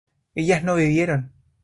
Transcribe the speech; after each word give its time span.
ellas 0.33 0.63
no 0.63 0.73
bebieron 0.73 1.31